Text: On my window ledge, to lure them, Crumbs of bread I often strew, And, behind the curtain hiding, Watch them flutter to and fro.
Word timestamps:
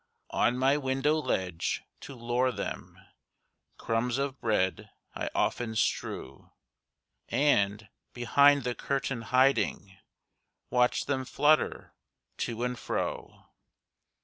On 0.31 0.57
my 0.57 0.77
window 0.77 1.17
ledge, 1.19 1.83
to 1.99 2.15
lure 2.15 2.51
them, 2.51 2.97
Crumbs 3.77 4.17
of 4.17 4.41
bread 4.41 4.89
I 5.13 5.29
often 5.35 5.75
strew, 5.75 6.49
And, 7.29 7.87
behind 8.11 8.63
the 8.63 8.73
curtain 8.73 9.21
hiding, 9.21 9.99
Watch 10.71 11.05
them 11.05 11.23
flutter 11.23 11.93
to 12.37 12.63
and 12.63 12.79
fro. 12.79 13.45